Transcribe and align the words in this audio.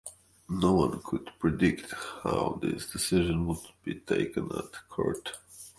No 0.49 0.73
one 0.73 0.99
could 1.03 1.29
predict 1.37 1.93
how 2.23 2.57
this 2.59 2.91
decision 2.91 3.45
would 3.45 3.59
be 3.83 3.93
taken 3.99 4.45
at 4.45 4.89
court. 4.89 5.33